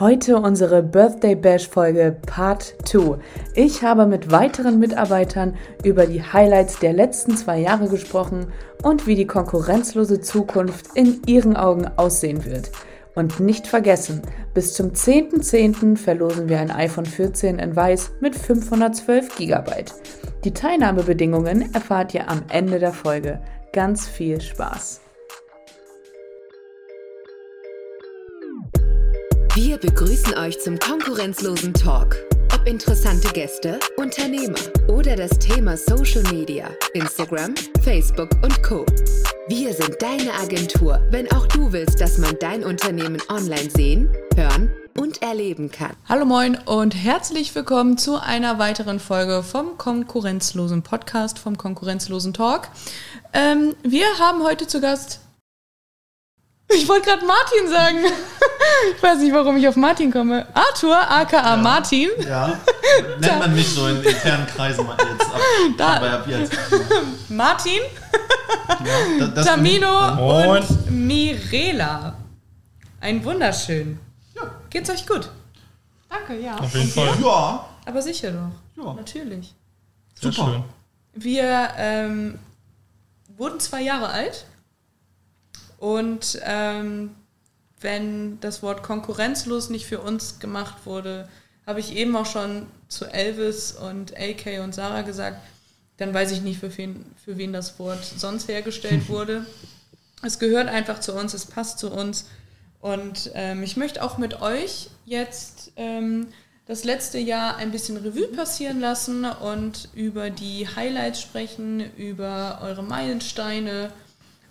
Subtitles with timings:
[0.00, 3.16] Heute unsere Birthday Bash Folge Part 2.
[3.54, 8.48] Ich habe mit weiteren Mitarbeitern über die Highlights der letzten zwei Jahre gesprochen
[8.82, 12.72] und wie die konkurrenzlose Zukunft in ihren Augen aussehen wird.
[13.14, 14.20] Und nicht vergessen,
[14.52, 15.70] bis zum 10.10.
[15.70, 15.96] .10.
[15.96, 19.84] verlosen wir ein iPhone 14 in Weiß mit 512 GB.
[20.42, 23.38] Die Teilnahmebedingungen erfahrt ihr am Ende der Folge.
[23.72, 25.03] Ganz viel Spaß!
[29.56, 32.16] Wir begrüßen euch zum konkurrenzlosen Talk.
[32.52, 38.84] Ob interessante Gäste, Unternehmer oder das Thema Social Media, Instagram, Facebook und Co.
[39.46, 44.72] Wir sind deine Agentur, wenn auch du willst, dass man dein Unternehmen online sehen, hören
[44.98, 45.92] und erleben kann.
[46.08, 52.70] Hallo moin und herzlich willkommen zu einer weiteren Folge vom konkurrenzlosen Podcast, vom konkurrenzlosen Talk.
[53.32, 55.20] Ähm, wir haben heute zu Gast
[56.68, 57.98] ich wollte gerade Martin sagen.
[58.96, 60.46] Ich weiß nicht, warum ich auf Martin komme.
[60.52, 62.08] Arthur, aka ja, Martin.
[62.26, 62.58] Ja,
[63.20, 65.32] nennt man mich so in internen Kreisen jetzt.
[65.32, 65.40] Ab,
[65.78, 65.96] da.
[65.96, 66.52] Aber ab jetzt.
[67.28, 67.80] Martin,
[69.18, 72.16] ja, das, Tamino und Mirela.
[73.00, 73.98] Ein wunderschön.
[74.34, 74.50] Ja.
[74.70, 75.30] Geht's euch gut?
[76.08, 76.56] Danke, ja.
[76.56, 77.14] Auf jeden Fall.
[77.22, 77.66] Ja.
[77.86, 78.82] Aber sicher doch.
[78.84, 78.94] Ja.
[78.94, 79.54] Natürlich.
[80.20, 80.52] Sehr Super.
[80.52, 80.64] Schön.
[81.14, 82.38] Wir ähm,
[83.36, 84.46] wurden zwei Jahre alt
[85.84, 87.10] und ähm,
[87.78, 91.28] wenn das Wort konkurrenzlos nicht für uns gemacht wurde,
[91.66, 95.46] habe ich eben auch schon zu Elvis und AK und Sarah gesagt,
[95.98, 99.44] dann weiß ich nicht, für wen, für wen das Wort sonst hergestellt wurde.
[100.22, 102.28] es gehört einfach zu uns, es passt zu uns.
[102.80, 106.28] Und ähm, ich möchte auch mit euch jetzt ähm,
[106.64, 112.82] das letzte Jahr ein bisschen Revue passieren lassen und über die Highlights sprechen, über eure
[112.82, 113.92] Meilensteine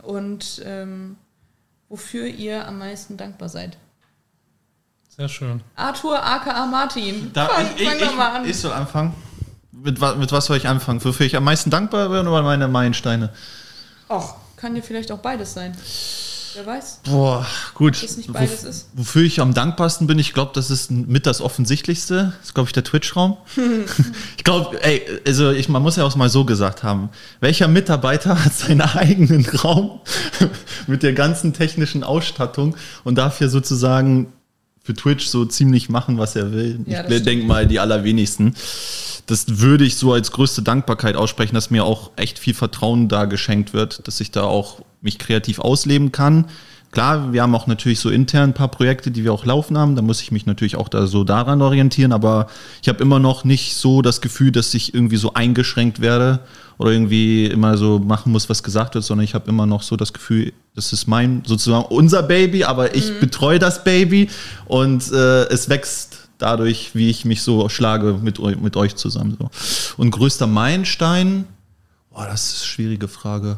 [0.04, 1.18] und ähm,
[1.94, 3.78] wofür ihr am meisten dankbar seid.
[5.16, 5.62] Sehr schön.
[5.76, 7.30] Arthur aka Martin.
[7.34, 8.50] Da, fang, ich, fang ich, mal an.
[8.50, 9.14] ich soll anfangen.
[9.72, 11.06] Mit, mit was soll ich anfangen?
[11.06, 13.30] Wofür ich am meisten dankbar bin oder meine Meilensteine?
[14.10, 15.78] Ach, kann ja vielleicht auch beides sein.
[16.56, 17.02] Wer weiß.
[17.04, 18.02] Boah, gut.
[18.02, 18.90] Dass nicht beides ist.
[18.94, 22.34] Wofür ich am dankbarsten bin, ich glaube, das ist mit das Offensichtlichste.
[22.38, 23.38] Das ist, glaube ich, der Twitch-Raum.
[24.38, 27.10] ich glaube, ey, also ich, man muss ja auch mal so gesagt haben.
[27.40, 30.02] Welcher Mitarbeiter hat seinen eigenen Raum
[30.88, 34.34] mit der ganzen technischen Ausstattung und darf hier sozusagen
[34.84, 36.80] für Twitch so ziemlich machen, was er will?
[36.86, 38.56] Ja, ich denke mal, die allerwenigsten
[39.26, 43.26] das würde ich so als größte Dankbarkeit aussprechen, dass mir auch echt viel Vertrauen da
[43.26, 46.46] geschenkt wird, dass ich da auch mich kreativ ausleben kann.
[46.94, 49.96] Klar, wir haben auch natürlich so intern ein paar Projekte, die wir auch laufen haben.
[49.96, 52.12] Da muss ich mich natürlich auch da so daran orientieren.
[52.12, 52.46] Aber
[52.84, 56.42] ich habe immer noch nicht so das Gefühl, dass ich irgendwie so eingeschränkt werde
[56.78, 59.98] oder irgendwie immer so machen muss, was gesagt wird, sondern ich habe immer noch so
[59.98, 63.20] das Gefühl, das ist mein, sozusagen unser Baby, aber ich mhm.
[63.22, 64.30] betreue das Baby
[64.66, 69.36] und äh, es wächst dadurch, wie ich mich so schlage mit, mit euch zusammen.
[69.40, 69.50] So.
[69.98, 71.46] Und größter Meilenstein,
[72.12, 73.58] boah, das ist eine schwierige Frage.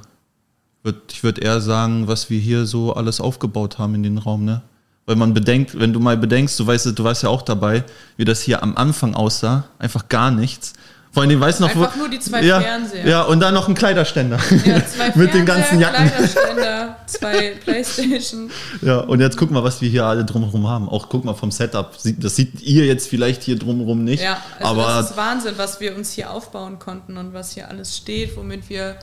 [1.11, 4.61] Ich würde eher sagen, was wir hier so alles aufgebaut haben in den Raum, ne?
[5.07, 7.83] Weil man bedenkt, wenn du mal bedenkst, du weißt, du warst ja auch dabei,
[8.17, 10.73] wie das hier am Anfang aussah, einfach gar nichts.
[11.15, 13.07] Vor allem, weißt du noch, Einfach wo, nur die zwei ja, Fernseher.
[13.07, 14.37] Ja, und dann noch ein Kleiderständer.
[14.65, 16.09] Ja, zwei Mit den ganzen Jacken.
[16.09, 18.51] Kleiderständer, zwei Playstation.
[18.81, 20.89] Ja, und jetzt guck mal, was wir hier alle drumherum haben.
[20.89, 21.95] Auch guck mal vom Setup.
[22.19, 24.23] Das seht ihr jetzt vielleicht hier drumherum nicht.
[24.23, 27.69] Ja, also aber das ist Wahnsinn, was wir uns hier aufbauen konnten und was hier
[27.69, 28.97] alles steht, womit wir,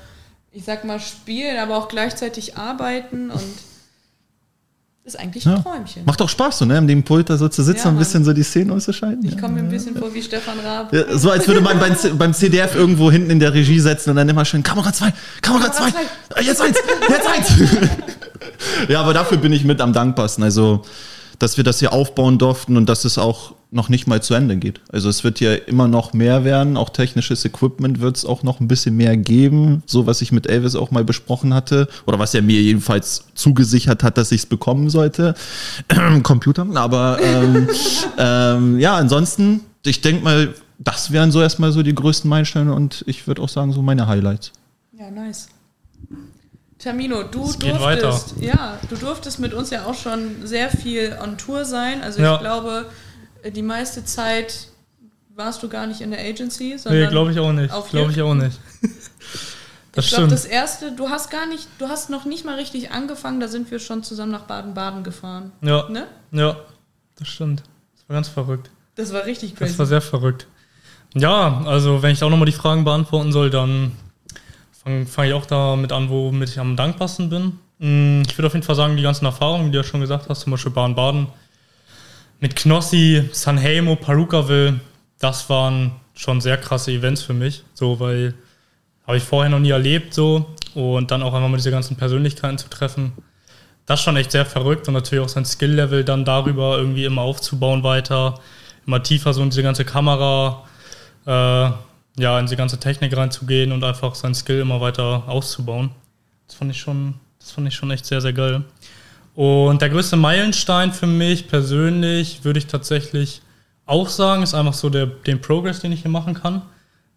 [0.53, 3.43] ich sag mal, spielen, aber auch gleichzeitig arbeiten und
[5.05, 5.59] ist eigentlich ein ja.
[5.59, 6.05] Träumchen.
[6.05, 6.79] Macht auch Spaß, so, ne?
[6.79, 9.27] An dem Pult da so zu sitzen ja, und ein bisschen so die Szene auszuschalten.
[9.27, 10.93] Ich komme mir ein bisschen vor wie Stefan Raab.
[10.93, 14.17] Ja, so als würde man beim, beim CDF irgendwo hinten in der Regie setzen und
[14.17, 15.93] dann immer schön Kamera 2, Kamera 2,
[16.43, 17.53] jetzt eins, jetzt eins.
[18.89, 20.45] ja, aber dafür bin ich mit am dankbarsten.
[20.45, 20.83] Also,
[21.43, 24.57] dass wir das hier aufbauen durften und dass es auch noch nicht mal zu Ende
[24.59, 24.81] geht.
[24.93, 28.61] Also es wird ja immer noch mehr werden, auch technisches Equipment wird es auch noch
[28.61, 32.33] ein bisschen mehr geben, so was ich mit Elvis auch mal besprochen hatte oder was
[32.35, 35.35] er mir jedenfalls zugesichert hat, dass ich es bekommen sollte.
[36.23, 37.69] Computer, aber ähm,
[38.19, 43.03] ähm, ja, ansonsten, ich denke mal, das wären so erstmal so die größten Meilensteine und
[43.09, 44.53] ich würde auch sagen, so meine Highlights.
[44.97, 45.49] Ja, nice.
[46.83, 48.21] Termino, du durftest, weiter.
[48.41, 52.03] ja, du durftest mit uns ja auch schon sehr viel on Tour sein.
[52.03, 52.35] Also ja.
[52.35, 52.87] ich glaube,
[53.55, 54.67] die meiste Zeit
[55.37, 57.03] warst du gar nicht in der Agency, sondern.
[57.03, 57.73] Nee, glaube ich auch nicht.
[57.91, 58.59] Glaube ich auch nicht.
[59.95, 62.93] Das ich glaube, das erste, du hast gar nicht, du hast noch nicht mal richtig
[62.93, 65.53] angefangen, da sind wir schon zusammen nach Baden-Baden gefahren.
[65.61, 65.87] Ja.
[65.91, 66.07] Ne?
[66.31, 66.57] Ja,
[67.19, 67.63] das stimmt.
[67.95, 68.71] Das war ganz verrückt.
[68.95, 69.73] Das war richtig crazy.
[69.73, 70.47] Das war sehr verrückt.
[71.13, 73.93] Ja, also wenn ich auch nochmal die Fragen beantworten soll, dann
[74.83, 77.59] fange fang ich auch damit an, womit ich am dankbarsten bin.
[77.79, 80.29] Mm, ich würde auf jeden Fall sagen, die ganzen Erfahrungen, die du ja schon gesagt
[80.29, 81.29] hast, zum Beispiel Baden-Baden,
[82.41, 84.81] mit Knossi, Sanheimo, Perukaville,
[85.21, 88.35] das waren schon sehr krasse Events für mich, so weil
[89.07, 92.59] habe ich vorher noch nie erlebt so und dann auch einmal mit diese ganzen Persönlichkeiten
[92.59, 93.13] zu treffen.
[93.87, 97.23] Das ist schon echt sehr verrückt und natürlich auch sein Skill-Level dann darüber irgendwie immer
[97.23, 98.41] aufzubauen weiter,
[98.87, 100.65] immer tiefer so in diese ganze Kamera,
[101.27, 101.71] äh,
[102.17, 105.91] ja, in diese ganze Technik reinzugehen und einfach sein Skill immer weiter auszubauen.
[106.47, 108.65] Das fand ich schon, das fand ich schon echt sehr, sehr geil.
[109.35, 113.41] Und der größte Meilenstein für mich persönlich würde ich tatsächlich
[113.87, 116.63] auch sagen, ist einfach so der, den Progress, den ich hier machen kann.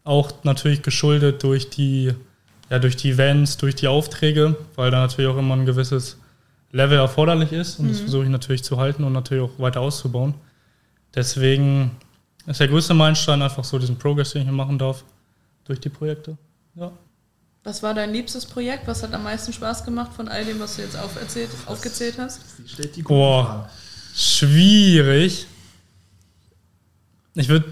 [0.03, 2.13] Auch natürlich geschuldet durch die,
[2.69, 6.17] ja, durch die Events, durch die Aufträge, weil da natürlich auch immer ein gewisses
[6.71, 7.79] Level erforderlich ist.
[7.79, 7.89] Und mhm.
[7.89, 10.35] das versuche ich natürlich zu halten und natürlich auch weiter auszubauen.
[11.13, 11.91] Deswegen
[12.47, 15.03] ist der größte Meilenstein einfach so diesen Progress, den ich hier machen darf,
[15.65, 16.37] durch die Projekte.
[16.75, 16.91] Ja.
[17.63, 18.85] Was war dein liebstes Projekt?
[18.87, 22.41] Was hat am meisten Spaß gemacht von all dem, was du jetzt aufgezählt hast?
[23.03, 23.67] Boah,
[24.15, 25.47] schwierig.
[27.33, 27.65] Ich würde,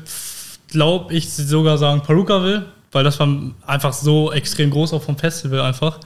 [0.67, 3.29] glaube ich, sogar sagen Perukaville, weil das war
[3.67, 5.99] einfach so extrem groß auch vom Festival einfach.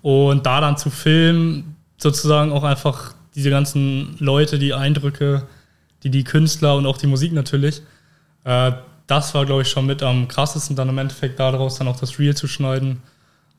[0.00, 5.46] Und da dann zu filmen, sozusagen auch einfach diese ganzen Leute, die Eindrücke,
[6.02, 7.82] die die Künstler und auch die Musik natürlich,
[8.48, 8.72] äh,
[9.06, 12.18] das war, glaube ich, schon mit am krassesten, dann im Endeffekt daraus dann auch das
[12.18, 13.02] Reel zu schneiden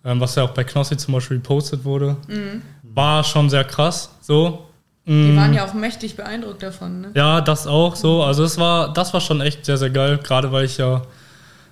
[0.06, 2.16] ähm, was ja auch bei Knossi zum Beispiel repostet wurde.
[2.28, 2.62] Mhm.
[2.84, 4.10] War schon sehr krass.
[4.22, 4.66] So.
[5.06, 5.38] Die mm.
[5.38, 7.12] waren ja auch mächtig beeindruckt davon, ne?
[7.16, 8.24] Ja, das auch so.
[8.24, 10.20] Also das war, das war schon echt sehr, sehr geil.
[10.22, 11.02] Gerade weil ich ja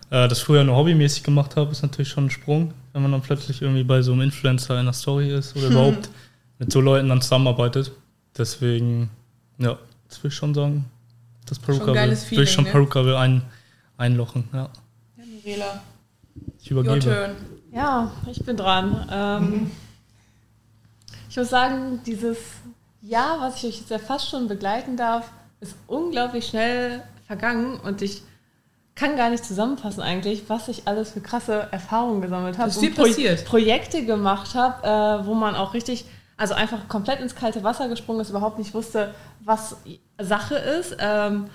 [0.09, 3.21] äh, das früher nur hobbymäßig gemacht habe, ist natürlich schon ein Sprung, wenn man dann
[3.21, 6.09] plötzlich irgendwie bei so einem Influencer in der Story ist oder überhaupt
[6.57, 7.91] mit so Leuten dann zusammenarbeitet.
[8.37, 9.09] Deswegen,
[9.59, 9.77] ja,
[10.07, 10.85] das will ich schon sagen.
[11.47, 12.71] Das Peruka will, will ich schon ne?
[12.71, 13.41] Peruka will ein,
[13.97, 14.69] einlochen, ja.
[15.17, 15.81] Ja, Mirela.
[16.61, 16.95] Ich übergebe.
[16.95, 17.35] Your turn.
[17.71, 19.07] Ja, ich bin dran.
[19.11, 19.71] Ähm,
[21.29, 22.37] ich muss sagen, dieses
[23.01, 25.29] Jahr, was ich euch jetzt ja fast schon begleiten darf,
[25.59, 28.23] ist unglaublich schnell vergangen und ich
[28.95, 32.69] kann gar nicht zusammenfassen eigentlich, was ich alles für krasse Erfahrungen gesammelt habe.
[32.69, 33.45] Ist viel passiert.
[33.45, 36.05] Pro Projekte gemacht habe, äh, wo man auch richtig,
[36.35, 39.77] also einfach komplett ins kalte Wasser gesprungen ist, überhaupt nicht wusste, was
[40.19, 40.97] Sache ist.
[40.99, 41.45] Ähm,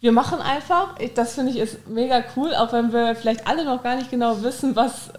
[0.00, 3.82] wir machen einfach, das finde ich ist mega cool, auch wenn wir vielleicht alle noch
[3.82, 5.10] gar nicht genau wissen, was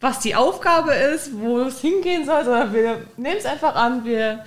[0.00, 4.44] was die Aufgabe ist, wo es hingehen soll, sondern wir nehmen es einfach an, wir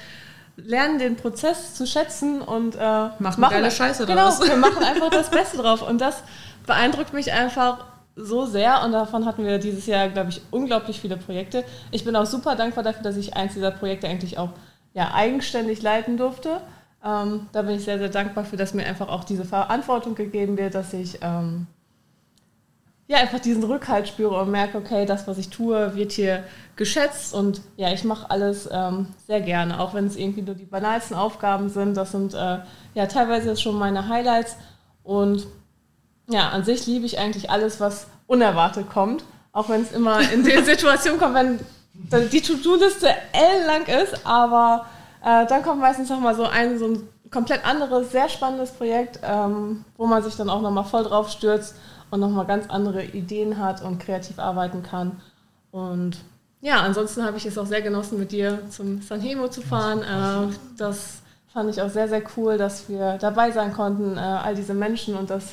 [0.56, 4.48] lernen den Prozess zu schätzen und äh, machen, machen geile Scheiße genau, draus.
[4.48, 6.24] wir machen einfach das Beste drauf und das
[6.65, 11.18] beeindruckt mich einfach so sehr und davon hatten wir dieses Jahr, glaube ich, unglaublich viele
[11.18, 11.63] Projekte.
[11.92, 14.50] Ich bin auch super dankbar dafür, dass ich eins dieser Projekte eigentlich auch
[14.94, 16.62] ja, eigenständig leiten durfte.
[17.03, 20.57] Ähm, da bin ich sehr, sehr dankbar für, dass mir einfach auch diese Verantwortung gegeben
[20.57, 21.68] wird, dass ich ähm,
[23.12, 26.45] ja, einfach diesen Rückhalt spüre und merke, okay, das, was ich tue, wird hier
[26.77, 30.65] geschätzt und ja, ich mache alles ähm, sehr gerne, auch wenn es irgendwie nur die
[30.65, 31.98] banalsten Aufgaben sind.
[31.98, 32.59] Das sind äh,
[32.94, 34.56] ja teilweise schon meine Highlights
[35.03, 35.45] und
[36.30, 40.45] ja, an sich liebe ich eigentlich alles, was unerwartet kommt, auch wenn es immer in
[40.45, 44.86] den Situationen kommt, wenn die To-Do-Liste L-lang ist, aber
[45.24, 49.86] äh, dann kommt meistens nochmal so ein, so ein komplett anderes, sehr spannendes Projekt, ähm,
[49.98, 51.76] wo man sich dann auch nochmal voll drauf stürzt
[52.10, 55.22] und nochmal ganz andere Ideen hat und kreativ arbeiten kann.
[55.72, 56.18] Und
[56.62, 60.02] ja, ansonsten habe ich es auch sehr genossen, mit dir zum Sanhemo zu fahren.
[60.02, 61.22] Äh, das
[61.54, 65.16] fand ich auch sehr, sehr cool, dass wir dabei sein konnten, äh, all diese Menschen
[65.16, 65.46] und das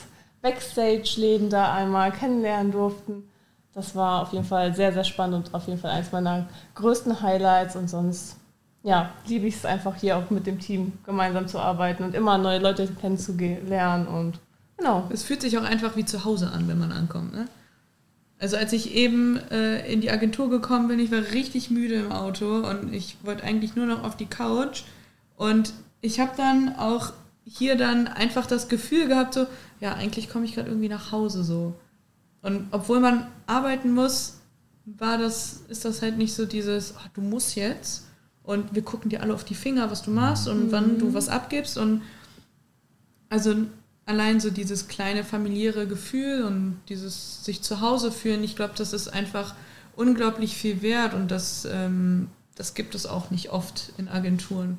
[0.42, 3.28] Backstage-Leben da einmal kennenlernen durften.
[3.74, 7.22] Das war auf jeden Fall sehr, sehr spannend und auf jeden Fall eines meiner größten
[7.22, 7.76] Highlights.
[7.76, 8.36] Und sonst,
[8.82, 12.38] ja, liebe ich es einfach hier auch mit dem Team gemeinsam zu arbeiten und immer
[12.38, 14.38] neue Leute kennenzulernen und
[14.78, 15.08] Genau.
[15.12, 17.34] Es fühlt sich auch einfach wie zu Hause an, wenn man ankommt.
[17.34, 17.48] Ne?
[18.38, 22.12] Also als ich eben äh, in die Agentur gekommen bin, ich war richtig müde im
[22.12, 24.84] Auto und ich wollte eigentlich nur noch auf die Couch.
[25.36, 27.12] Und ich habe dann auch
[27.44, 29.46] hier dann einfach das Gefühl gehabt, so,
[29.80, 31.74] ja, eigentlich komme ich gerade irgendwie nach Hause so.
[32.42, 34.38] Und obwohl man arbeiten muss,
[34.84, 38.06] war das, ist das halt nicht so dieses, oh, du musst jetzt
[38.48, 40.72] und wir gucken dir alle auf die Finger, was du machst und mhm.
[40.72, 41.14] wann du mhm.
[41.14, 41.76] was abgibst.
[41.76, 42.00] Und
[43.28, 43.54] also
[44.06, 48.94] allein so dieses kleine familiäre Gefühl und dieses sich zu Hause fühlen, ich glaube, das
[48.94, 49.54] ist einfach
[49.96, 54.78] unglaublich viel wert und das, ähm, das gibt es auch nicht oft in Agenturen.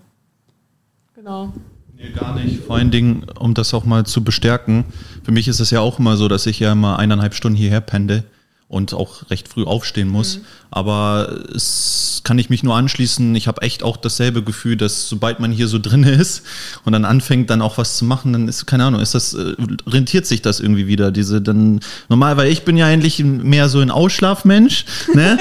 [1.14, 1.54] Genau.
[1.96, 2.64] Nee, gar nicht.
[2.64, 4.86] Vor allen Dingen, um das auch mal zu bestärken,
[5.24, 7.82] für mich ist es ja auch immer so, dass ich ja immer eineinhalb Stunden hierher
[7.82, 8.24] pende
[8.70, 10.38] und auch recht früh aufstehen muss.
[10.38, 10.42] Mhm.
[10.72, 13.34] Aber es kann ich mich nur anschließen.
[13.34, 16.44] Ich habe echt auch dasselbe Gefühl, dass sobald man hier so drin ist
[16.86, 19.56] und dann anfängt, dann auch was zu machen, dann ist, keine Ahnung, ist das, äh,
[19.88, 21.12] rentiert sich das irgendwie wieder.
[21.12, 24.86] Diese dann, normal, weil ich bin ja eigentlich mehr so ein Ausschlafmensch,
[25.16, 25.40] ne?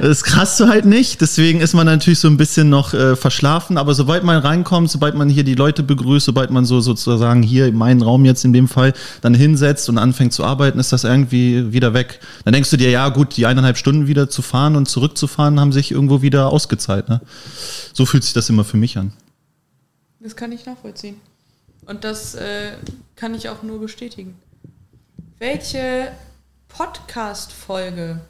[0.00, 1.20] das krass du halt nicht.
[1.20, 3.78] Deswegen ist man natürlich so ein bisschen noch äh, verschlafen.
[3.78, 7.66] Aber sobald man reinkommt, sobald man hier die Leute begrüßt, sobald man so sozusagen hier
[7.66, 11.04] in meinen Raum jetzt in dem Fall dann hinsetzt und anfängt zu arbeiten, ist das
[11.04, 12.18] irgendwie wieder weg.
[12.44, 15.70] Dann denkst du dir, ja gut, die eineinhalb Stunden wieder zu fahren und zurückzufahren haben
[15.70, 17.10] sich irgendwo wieder ausgezahlt.
[17.10, 17.20] Ne?
[17.92, 19.12] So fühlt sich das immer für mich an.
[20.20, 21.20] Das kann ich nachvollziehen.
[21.84, 22.72] Und das äh,
[23.16, 24.34] kann ich auch nur bestätigen.
[25.38, 26.10] Welche
[26.68, 28.20] Podcast-Folge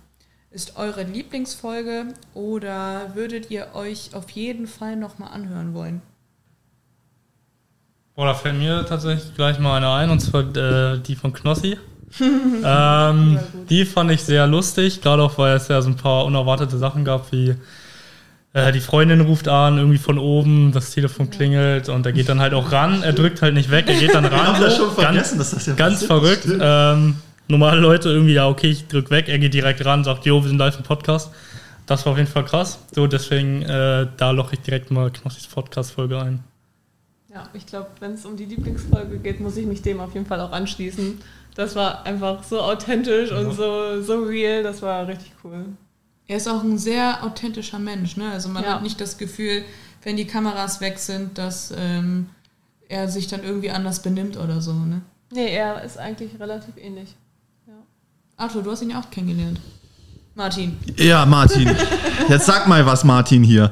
[0.50, 6.02] ist eure Lieblingsfolge oder würdet ihr euch auf jeden Fall nochmal anhören wollen?
[8.16, 11.78] Boah, da fällt mir tatsächlich gleich mal eine ein, und zwar äh, die von Knossi.
[12.64, 16.78] ähm, die fand ich sehr lustig, gerade auch weil es ja so ein paar unerwartete
[16.78, 17.54] Sachen gab, wie
[18.52, 22.40] äh, die Freundin ruft an, irgendwie von oben, das Telefon klingelt und er geht dann
[22.40, 24.62] halt auch ran, er drückt halt nicht weg, er geht dann ran.
[24.66, 26.46] ich schon vergessen, ganz, dass das ja ganz verrückt.
[26.60, 27.16] Ähm,
[27.48, 30.48] normale Leute irgendwie, ja, okay, ich drück weg, er geht direkt ran, sagt, jo, wir
[30.48, 31.30] sind live im Podcast.
[31.86, 32.78] Das war auf jeden Fall krass.
[32.94, 36.53] So, deswegen, äh, da loche ich direkt mal Knossis Podcast-Folge ein.
[37.34, 40.24] Ja, ich glaube, wenn es um die Lieblingsfolge geht, muss ich mich dem auf jeden
[40.24, 41.20] Fall auch anschließen.
[41.56, 43.38] Das war einfach so authentisch ja.
[43.38, 45.66] und so, so real, das war richtig cool.
[46.28, 48.30] Er ist auch ein sehr authentischer Mensch, ne?
[48.30, 48.74] Also man ja.
[48.74, 49.64] hat nicht das Gefühl,
[50.04, 52.30] wenn die Kameras weg sind, dass ähm,
[52.88, 55.02] er sich dann irgendwie anders benimmt oder so, ne?
[55.32, 57.16] Nee, er ist eigentlich relativ ähnlich.
[57.66, 57.74] Ja.
[58.36, 59.60] Arthur, du hast ihn ja auch kennengelernt.
[60.36, 60.76] Martin.
[60.96, 61.70] Ja, Martin.
[62.28, 63.70] Jetzt sag mal was, Martin hier.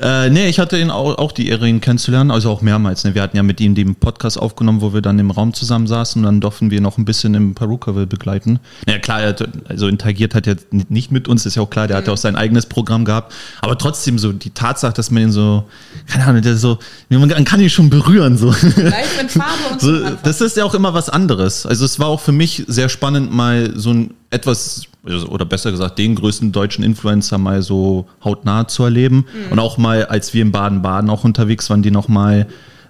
[0.00, 3.02] Äh, nee, ich hatte ihn auch, auch, die Ehre, ihn kennenzulernen, also auch mehrmals.
[3.02, 3.16] Ne?
[3.16, 6.20] Wir hatten ja mit ihm den Podcast aufgenommen, wo wir dann im Raum zusammen saßen
[6.20, 8.60] und dann durften wir noch ein bisschen im Perukaville begleiten.
[8.86, 11.88] Ja, klar, er hat, also interagiert hat er nicht mit uns, ist ja auch klar,
[11.88, 11.98] der mhm.
[11.98, 13.34] hat ja auch sein eigenes Programm gehabt.
[13.60, 15.64] Aber trotzdem so die Tatsache, dass man ihn so,
[16.06, 16.78] keine Ahnung, der so,
[17.08, 18.36] man kann ihn schon berühren.
[18.36, 18.50] So.
[18.50, 20.00] Live in Farbe und so.
[20.22, 21.66] Das ist ja auch immer was anderes.
[21.66, 25.98] Also es war auch für mich sehr spannend, mal so ein etwas, oder besser gesagt,
[25.98, 29.26] den größten deutschen Influencer mal so hautnah zu erleben.
[29.46, 29.52] Mhm.
[29.52, 32.46] Und auch mal, als wir in Baden-Baden auch unterwegs waren, die noch mal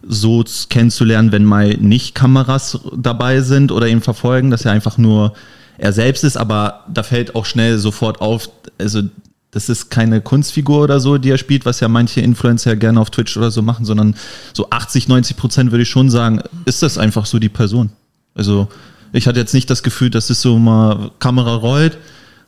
[0.06, 5.32] so kennenzulernen, wenn mal nicht Kameras dabei sind oder ihn verfolgen, dass er einfach nur
[5.78, 9.02] er selbst ist, aber da fällt auch schnell sofort auf, also
[9.50, 13.10] das ist keine Kunstfigur oder so, die er spielt, was ja manche Influencer gerne auf
[13.10, 14.14] Twitch oder so machen, sondern
[14.52, 17.90] so 80, 90 Prozent würde ich schon sagen, ist das einfach so die Person.
[18.34, 18.68] Also
[19.14, 21.98] ich hatte jetzt nicht das Gefühl, dass es so mal Kamera rollt,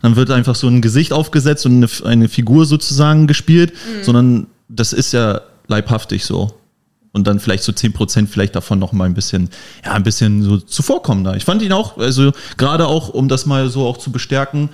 [0.03, 4.05] dann wird einfach so ein Gesicht aufgesetzt und eine, eine Figur sozusagen gespielt, mhm.
[4.05, 6.53] sondern das ist ja leibhaftig so.
[7.13, 9.49] Und dann vielleicht so 10% vielleicht davon noch mal ein bisschen,
[9.85, 11.35] ja, ein bisschen so zuvorkommender.
[11.37, 14.69] Ich fand ihn auch, also gerade auch, um das mal so auch zu bestärken,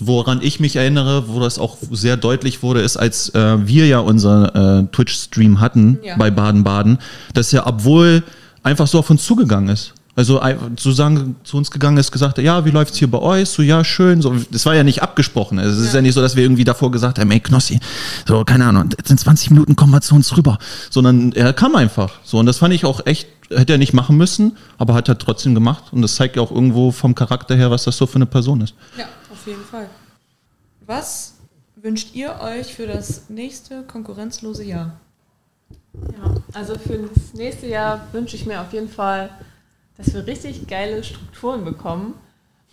[0.00, 4.00] woran ich mich erinnere, wo das auch sehr deutlich wurde, ist, als äh, wir ja
[4.00, 6.16] unser äh, Twitch-Stream hatten ja.
[6.16, 6.98] bei Baden-Baden,
[7.34, 8.24] dass er, obwohl
[8.64, 9.94] einfach so auf uns zugegangen ist.
[10.16, 10.40] Also
[10.70, 13.48] sozusagen zu uns gegangen ist, gesagt, ja, wie läuft es hier bei euch?
[13.48, 14.20] So, ja, schön.
[14.20, 15.58] So, das war ja nicht abgesprochen.
[15.58, 15.96] Es ist ja.
[15.96, 17.78] ja nicht so, dass wir irgendwie davor gesagt haben, ey, Knossi,
[18.26, 20.58] so, keine Ahnung, jetzt in 20 Minuten kommen wir zu uns rüber.
[20.90, 22.18] Sondern er kam einfach.
[22.24, 25.16] So, und das fand ich auch echt, hätte er nicht machen müssen, aber hat er
[25.16, 25.84] trotzdem gemacht.
[25.92, 28.60] Und das zeigt ja auch irgendwo vom Charakter her, was das so für eine Person
[28.62, 28.74] ist.
[28.98, 29.88] Ja, auf jeden Fall.
[30.86, 31.34] Was
[31.76, 34.98] wünscht ihr euch für das nächste konkurrenzlose Jahr?
[35.94, 39.30] Ja, also für das nächste Jahr wünsche ich mir auf jeden Fall
[40.00, 42.14] dass wir richtig geile Strukturen bekommen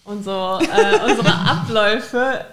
[0.04, 2.46] und so äh, unsere Abläufe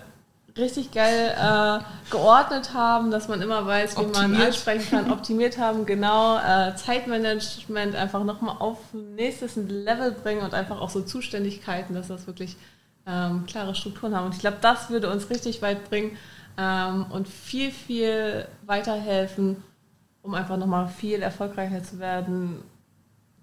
[0.57, 4.31] richtig geil äh, geordnet haben, dass man immer weiß, wie optimiert.
[4.31, 10.54] man ansprechen kann, optimiert haben, genau, äh, Zeitmanagement einfach nochmal auf nächstes Level bringen und
[10.54, 12.57] einfach auch so Zuständigkeiten, dass das wirklich
[13.07, 14.26] ähm, klare Strukturen haben.
[14.26, 16.16] Und ich glaube, das würde uns richtig weit bringen
[16.57, 19.62] ähm, und viel, viel weiterhelfen,
[20.23, 22.62] um einfach nochmal viel erfolgreicher zu werden,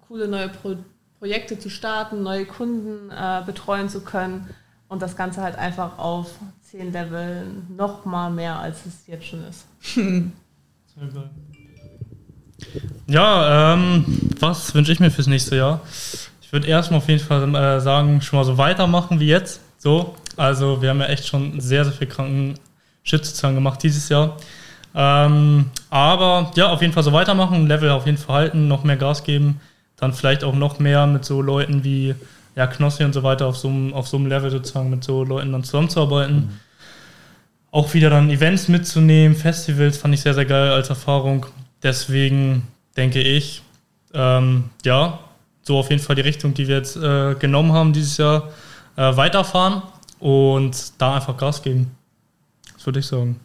[0.08, 0.84] coole neue Produkte
[1.22, 4.48] Projekte zu starten, neue Kunden äh, betreuen zu können
[4.88, 6.26] und das Ganze halt einfach auf
[6.62, 9.64] 10 Level noch mal mehr, als es jetzt schon ist.
[9.94, 10.02] Sehr
[11.14, 11.30] geil.
[13.06, 14.04] Ja, ähm,
[14.40, 15.80] was wünsche ich mir fürs nächste Jahr?
[16.40, 19.60] Ich würde erstmal auf jeden Fall äh, sagen, schon mal so weitermachen wie jetzt.
[19.78, 22.58] So, also wir haben ja echt schon sehr, sehr viel kranken
[23.04, 24.38] Shit sozusagen gemacht dieses Jahr.
[24.92, 28.96] Ähm, aber ja, auf jeden Fall so weitermachen, Level auf jeden Fall halten, noch mehr
[28.96, 29.60] Gas geben
[29.96, 32.14] dann vielleicht auch noch mehr mit so Leuten wie
[32.54, 35.24] ja, Knossi und so weiter auf so, einem, auf so einem Level sozusagen mit so
[35.24, 36.36] Leuten dann zusammenzuarbeiten.
[36.36, 36.60] Mhm.
[37.70, 41.46] Auch wieder dann Events mitzunehmen, Festivals fand ich sehr, sehr geil als Erfahrung.
[41.82, 43.62] Deswegen denke ich,
[44.12, 45.18] ähm, ja,
[45.62, 48.50] so auf jeden Fall die Richtung, die wir jetzt äh, genommen haben dieses Jahr,
[48.96, 49.82] äh, weiterfahren
[50.18, 51.90] und da einfach Gas geben.
[52.74, 53.40] Das würde ich sagen.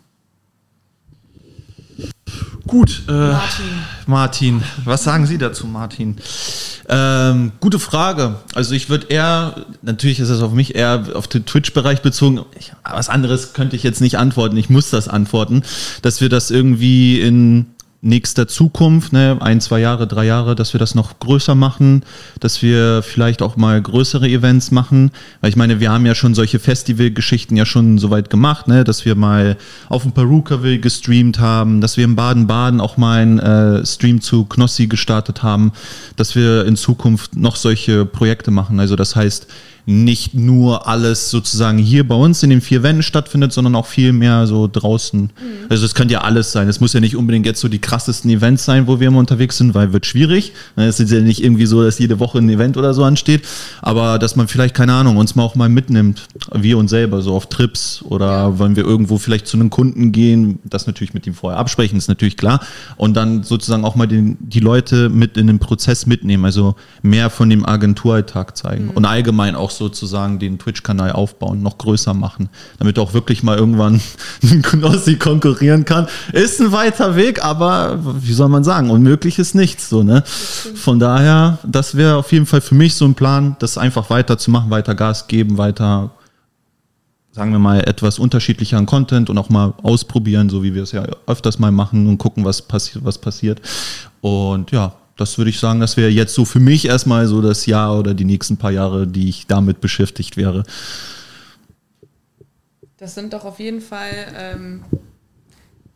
[2.68, 3.66] Gut, äh, Martin.
[4.06, 6.18] Martin, was sagen Sie dazu, Martin?
[6.90, 8.36] Ähm, gute Frage.
[8.54, 12.42] Also ich würde eher, natürlich ist es auf mich eher auf den Twitch-Bereich bezogen.
[12.60, 14.58] Ich, was anderes könnte ich jetzt nicht antworten.
[14.58, 15.64] Ich muss das antworten,
[16.02, 17.68] dass wir das irgendwie in
[18.08, 22.04] nächster Zukunft, ne, ein, zwei Jahre, drei Jahre, dass wir das noch größer machen,
[22.40, 25.12] dass wir vielleicht auch mal größere Events machen.
[25.42, 29.06] Weil ich meine, wir haben ja schon solche Festivalgeschichten ja schon soweit gemacht, ne, dass
[29.06, 29.58] wir mal
[29.90, 34.46] auf dem Perukaville gestreamt haben, dass wir in Baden-Baden auch mal einen äh, Stream zu
[34.46, 35.74] Knossi gestartet haben,
[36.16, 38.80] dass wir in Zukunft noch solche Projekte machen.
[38.80, 39.48] Also das heißt,
[39.90, 44.12] nicht nur alles sozusagen hier bei uns in den vier Wänden stattfindet, sondern auch viel
[44.12, 45.30] mehr so draußen.
[45.70, 46.68] Also es könnte ja alles sein.
[46.68, 49.58] Es muss ja nicht unbedingt jetzt so die krassesten Events sein, wo wir immer unterwegs
[49.58, 50.52] sind, weil wird schwierig.
[50.76, 53.44] Es ist ja nicht irgendwie so, dass jede Woche ein Event oder so ansteht,
[53.82, 57.34] aber dass man vielleicht, keine Ahnung, uns mal auch mal mitnimmt, wir uns selber, so
[57.34, 61.34] auf Trips oder wenn wir irgendwo vielleicht zu einem Kunden gehen, das natürlich mit ihm
[61.34, 62.60] vorher absprechen, ist natürlich klar.
[62.98, 67.30] Und dann sozusagen auch mal den, die Leute mit in den Prozess mitnehmen, also mehr
[67.30, 73.00] von dem Agenturalltag zeigen und allgemein auch sozusagen den Twitch-Kanal aufbauen, noch größer machen, damit
[73.00, 74.02] auch wirklich mal irgendwann
[74.44, 76.08] ein Knossi konkurrieren kann.
[76.34, 80.24] Ist ein weiter Weg, aber wie soll man sagen, unmöglich ist nichts, so, ne?
[80.26, 84.38] Von daher, das wäre auf jeden Fall für mich so ein Plan, das einfach weiter
[84.38, 86.12] zu machen, weiter Gas geben, weiter
[87.38, 91.06] sagen wir mal, etwas unterschiedlicheren Content und auch mal ausprobieren, so wie wir es ja
[91.28, 93.62] öfters mal machen und gucken, was passiert, was passiert.
[94.22, 97.66] Und ja, das würde ich sagen, das wäre jetzt so für mich erstmal so das
[97.66, 100.64] Jahr oder die nächsten paar Jahre, die ich damit beschäftigt wäre.
[102.98, 104.84] Das sind doch auf jeden Fall ähm,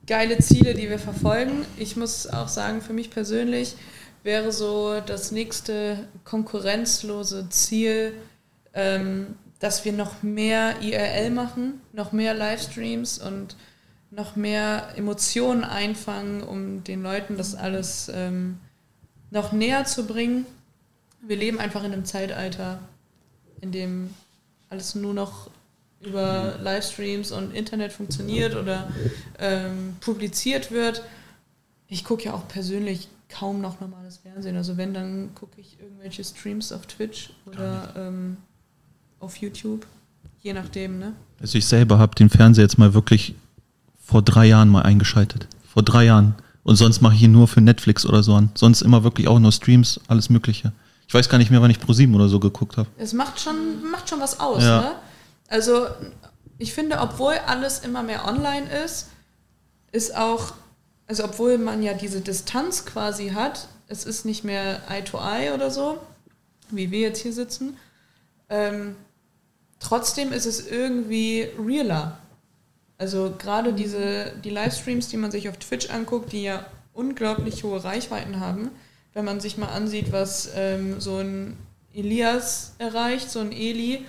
[0.06, 1.66] geile Ziele, die wir verfolgen.
[1.78, 3.76] Ich muss auch sagen, für mich persönlich
[4.24, 8.14] wäre so das nächste konkurrenzlose Ziel,
[8.74, 13.56] ähm, dass wir noch mehr IRL machen, noch mehr Livestreams und
[14.10, 18.58] noch mehr Emotionen einfangen, um den Leuten das alles ähm,
[19.32, 20.46] noch näher zu bringen.
[21.22, 22.80] Wir leben einfach in einem Zeitalter,
[23.62, 24.12] in dem
[24.70, 25.50] alles nur noch
[26.02, 28.92] über Livestreams und Internet funktioniert oder
[29.40, 31.04] ähm, publiziert wird.
[31.88, 34.56] Ich gucke ja auch persönlich kaum noch normales Fernsehen.
[34.58, 38.38] Also wenn, dann gucke ich irgendwelche Streams auf Twitch oder ähm,
[39.20, 39.86] auf YouTube.
[40.42, 41.14] Je nachdem, ne?
[41.40, 43.36] Also ich selber habe den Fernseher jetzt mal wirklich
[44.04, 45.48] vor drei Jahren mal eingeschaltet.
[45.72, 46.36] Vor drei Jahren.
[46.64, 48.52] Und sonst mache ich ihn nur für Netflix oder so an.
[48.56, 50.72] Sonst immer wirklich auch nur Streams, alles Mögliche.
[51.08, 52.88] Ich weiß gar nicht mehr, wann ich Pro7 oder so geguckt habe.
[52.98, 54.82] Es macht schon, macht schon was aus, Ja.
[54.82, 54.92] ne?
[55.50, 55.88] Also
[56.58, 59.08] ich finde, obwohl alles immer mehr online ist,
[59.92, 60.54] ist auch,
[61.08, 65.52] also obwohl man ja diese Distanz quasi hat, es ist nicht mehr Eye to Eye
[65.54, 65.98] oder so,
[66.70, 67.76] wie wir jetzt hier sitzen,
[68.50, 68.96] ähm,
[69.80, 72.18] trotzdem ist es irgendwie realer.
[73.02, 77.84] Also gerade diese, die Livestreams, die man sich auf Twitch anguckt, die ja unglaublich hohe
[77.84, 78.70] Reichweiten haben,
[79.16, 81.58] wenn man sich mal ansieht, was ähm, so ein
[81.96, 84.06] Elias erreicht, so ein Eli,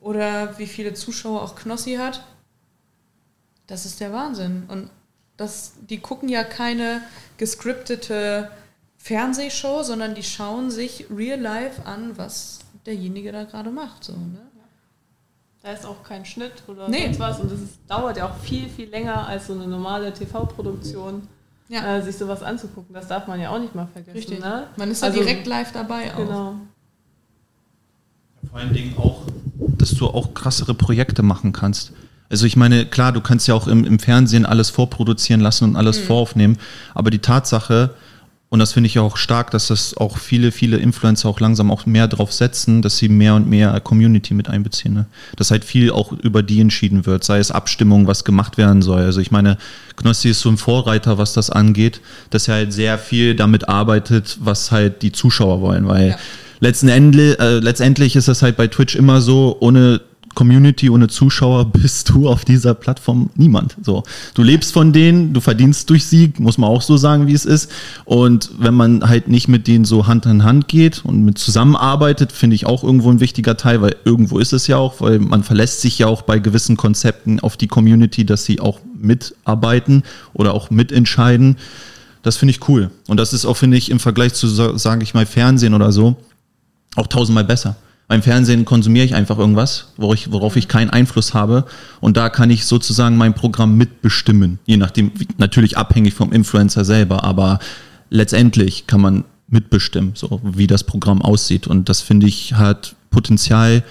[0.00, 2.24] oder wie viele Zuschauer auch Knossi hat,
[3.66, 4.62] das ist der Wahnsinn.
[4.68, 4.88] Und
[5.36, 7.02] das, die gucken ja keine
[7.36, 8.50] gescriptete
[8.96, 14.02] Fernsehshow, sondern die schauen sich real life an, was derjenige da gerade macht.
[14.02, 14.40] So, ne?
[15.62, 17.04] Da ist auch kein Schnitt oder Nee.
[17.06, 17.40] sonst was.
[17.40, 21.22] Und es ist, dauert ja auch viel, viel länger als so eine normale TV-Produktion,
[21.68, 22.94] Ja, äh, sich sowas anzugucken.
[22.94, 24.16] Das darf man ja auch nicht mal vergessen.
[24.16, 24.40] richtig.
[24.40, 24.66] Ne?
[24.76, 26.16] Man ist ja Also- direkt live dabei auch.
[26.16, 26.54] Genau.
[28.50, 29.22] Vor allen Dingen auch,
[29.78, 31.92] dass du auch krassere Projekte machen kannst.
[32.30, 35.76] Also ich meine, klar, du kannst ja auch im, im Fernsehen alles vorproduzieren lassen und
[35.76, 36.58] alles voraufnehmen,
[36.94, 37.94] aber die Tatsache,
[38.50, 41.70] und das finde ich ja auch stark, dass das auch viele, viele Influencer auch langsam
[41.70, 44.92] auch mehr drauf setzen, dass sie mehr und mehr Community mit einbeziehen.
[44.92, 45.06] Ne?
[45.36, 49.02] Dass halt viel auch über die entschieden wird, sei es Abstimmung, was gemacht werden soll.
[49.02, 49.56] Also ich meine,
[49.94, 54.36] Knossi ist so ein Vorreiter, was das angeht, dass er halt sehr viel damit arbeitet,
[54.40, 56.16] was halt die Zuschauer wollen, weil Ja.
[56.58, 60.00] letzten Ende, äh, letztendlich ist das halt bei Twitch immer so, ohne
[60.34, 63.76] Community, ohne Zuschauer bist du auf dieser Plattform niemand.
[63.82, 67.32] So, du lebst von denen, du verdienst durch sie, muss man auch so sagen, wie
[67.34, 67.70] es ist.
[68.04, 72.32] Und wenn man halt nicht mit denen so Hand in Hand geht und mit zusammenarbeitet,
[72.32, 75.42] finde ich auch irgendwo ein wichtiger Teil, weil irgendwo ist es ja auch, weil man
[75.42, 80.54] verlässt sich ja auch bei gewissen Konzepten auf die Community, dass sie auch mitarbeiten oder
[80.54, 81.56] auch mitentscheiden.
[82.22, 82.90] Das finde ich cool.
[83.08, 85.90] Und das ist auch, finde ich, im Vergleich zu, sa- sage ich mal, Fernsehen oder
[85.90, 86.16] so,
[86.96, 87.76] auch tausendmal besser.
[88.10, 91.64] Beim Fernsehen konsumiere ich einfach irgendwas, worauf ich, worauf ich keinen Einfluss habe.
[92.00, 94.58] Und da kann ich sozusagen mein Programm mitbestimmen.
[94.66, 97.60] Je nachdem, natürlich abhängig vom Influencer selber, aber
[98.08, 101.68] letztendlich kann man mitbestimmen, so wie das Programm aussieht.
[101.68, 103.84] Und das finde ich hat Potenzial,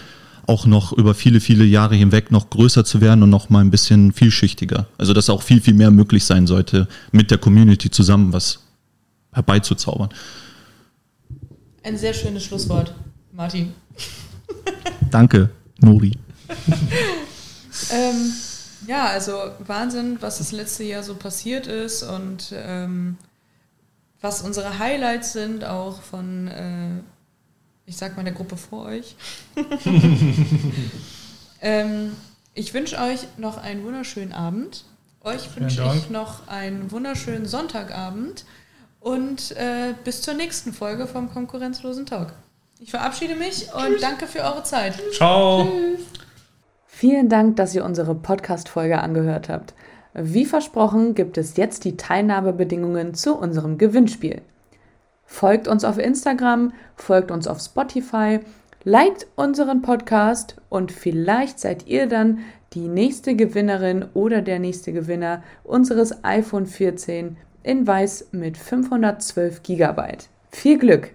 [0.47, 3.71] auch noch über viele, viele Jahre hinweg noch größer zu werden und noch mal ein
[3.71, 4.88] bisschen vielschichtiger.
[4.97, 8.60] Also dass auch viel, viel mehr möglich sein sollte, mit der Community zusammen was
[9.32, 10.10] herbeizuzaubern.
[11.84, 12.93] Ein sehr schönes Schlusswort,
[13.39, 13.73] Martin.
[15.12, 16.12] Danke, Nori.
[17.89, 18.34] ähm,
[18.86, 23.15] ja, also Wahnsinn, was das letzte Jahr so passiert ist und ähm,
[24.19, 26.89] was unsere Highlights sind, auch von, äh,
[27.86, 29.15] ich sag mal, der Gruppe vor euch.
[31.62, 32.12] ähm,
[32.56, 34.84] ich wünsche euch noch einen wunderschönen Abend.
[35.21, 38.43] Euch wünsche ich noch einen wunderschönen Sonntagabend
[38.99, 42.34] und äh, bis zur nächsten Folge vom Konkurrenzlosen Talk.
[42.82, 44.94] Ich verabschiede mich und danke für eure Zeit.
[45.12, 45.65] Ciao.
[45.65, 46.06] Tschüss.
[46.86, 49.74] Vielen Dank, dass ihr unsere Podcast-Folge angehört habt.
[50.13, 54.42] Wie versprochen gibt es jetzt die Teilnahmebedingungen zu unserem Gewinnspiel.
[55.26, 58.39] Folgt uns auf Instagram, folgt uns auf Spotify,
[58.86, 62.39] liked unseren Podcast und vielleicht seid ihr dann
[62.74, 70.18] die nächste Gewinnerin oder der nächste Gewinner unseres iPhone 14 in weiß mit 512 GB.
[70.52, 71.12] Viel Glück!